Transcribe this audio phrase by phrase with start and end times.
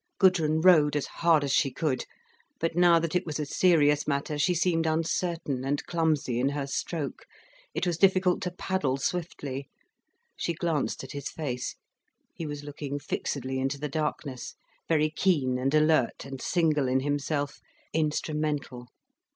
[0.17, 2.05] Gudrun rowed as hard as she could.
[2.59, 6.65] But now that it was a serious matter, she seemed uncertain and clumsy in her
[6.65, 7.27] stroke,
[7.75, 9.69] it was difficult to paddle swiftly.
[10.35, 11.75] She glanced at his face.
[12.33, 14.55] He was looking fixedly into the darkness,
[14.89, 17.59] very keen and alert and single in himself,
[17.93, 18.87] instrumental.